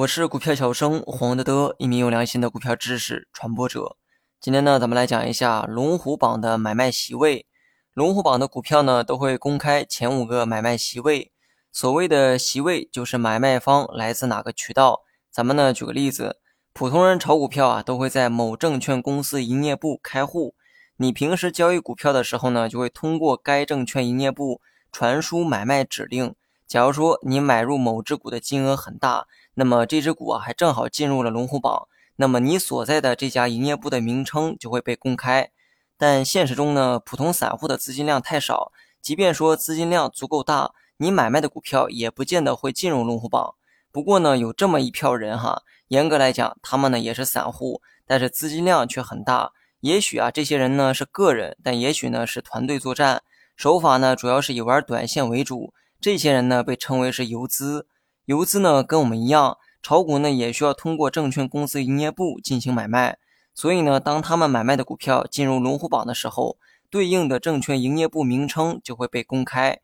[0.00, 3.98] 我是股票小生黄德德，一名有良心的股票知识传播者。
[4.40, 7.44] 今天呢，咱们来讲一下龙虎榜的买卖席位。
[7.92, 11.30] 龙虎榜的股票呢，都会公开前五个买卖席位。
[11.70, 15.02] 所谓的席位，就是买卖方来自哪个渠道。
[15.30, 16.38] 咱们呢，举个例子，
[16.72, 20.54] 普通人炒股票啊，都会在某证券公司营业部开户。
[20.96, 26.34] 你平时交易股票的时候呢，就会通过该证券营业部传输买卖指令。
[26.66, 35.50] 假如说你买入某只股的金额很大，那么这只股啊还正好进入了龙虎榜，那么你所在的这家营业部的名称就会被公开。
[35.98, 43.54] 但现实中呢，普通散户的资金量太少，即便说资金量足够大，你买卖的股票也不见得会进入龙虎榜。
[43.92, 49.52] 不过呢，有这么一票人哈，严格来讲，他们呢也是散户，但是资金量却很大。
[49.80, 53.22] 也许啊，这些人呢是个人，但也许呢是团队作战，
[53.56, 55.74] 手法呢主要是以玩短线为主。
[56.00, 57.86] 这些人呢被称为是游资，
[58.24, 63.18] 游资呢跟我们一样，炒股呢也需要通过证券公司营业部进行买卖。
[63.54, 66.56] 所以呢，当他们买卖的股票进入龙虎榜的时候，
[66.88, 69.80] 对应的证券营业部名称就会被公开。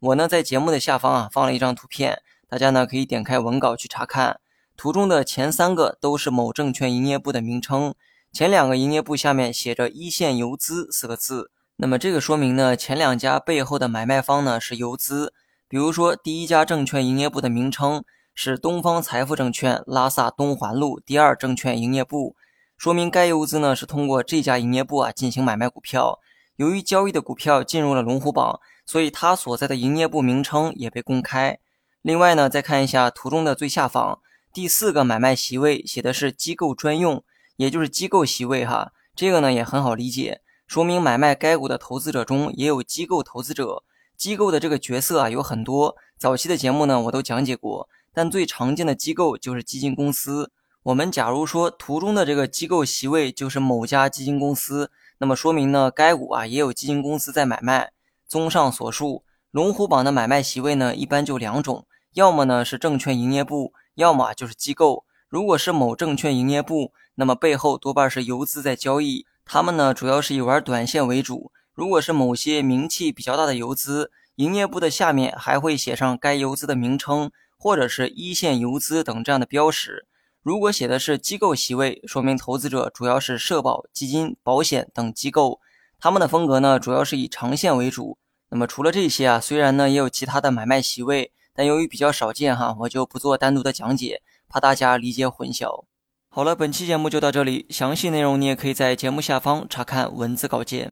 [0.00, 4.40] 我呢在节目的下方啊放了一张图片，大家呢可以点开文稿去查看。
[4.76, 7.94] 图中的前三个都是某证券营业部的名称，
[8.32, 11.50] 前两个营业部下面写着“一线游资”四个字。
[11.76, 15.34] 那么这个说明呢，前两家背后的买卖方呢是游资。
[15.70, 18.02] 比如说，第一家证券营业部的名称
[18.34, 22.34] 是东方财富证券拉萨东环路第二证券营业部，
[22.78, 26.20] 说明该游资呢是通过这家营业部啊进行买卖股票。
[26.56, 31.58] 由于交易的股票进入了龙虎榜，所以它所在的营业部名称也被公开。
[32.00, 34.20] 另外呢，再看一下图中的最下方，
[34.54, 37.22] 第四个买卖席位写的是机构专用，
[37.56, 38.92] 也就是机构席位哈。
[39.14, 43.82] 这个呢也很好理解，说明买卖该股的投资者中也有机构投资者。
[44.18, 50.50] 机构的这个角色啊有很多，早期的节目呢我都讲解过，但最常见的机构就是基金公司。
[50.82, 57.92] 我们假如说图中的这个机构席位就是某家基金公司，那么说明呢该股啊也有基金公司在买卖。
[58.26, 65.04] 综上所述，龙虎榜的买卖席位呢一般就两种，要么呢是证券营业部，要么就是机构。
[65.28, 71.52] 如果是某证券营业部，那么背后多半是游资在交易，他们呢主要是以玩短线为主。
[71.78, 80.04] 如果是某些名气比较大的游资，营业部的下面还会写上该游资的名称，或者是一线游资等这样的标识。
[80.42, 85.60] 如果写的是机构席位，说明投资者主要是社保、基金、保险等机构，
[86.00, 88.18] 他们的风格呢主要是以长线为主。
[88.48, 95.84] 那么除了这些啊，虽然呢也有其他的买卖席位，但由于比较少见哈，我就不做单独的讲解，怕大家理解混淆。
[96.28, 100.90] 好了，本期节目就到这里，详细内容你也可以在节目下方查看文字稿件。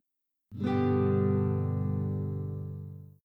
[0.63, 0.96] Thank you.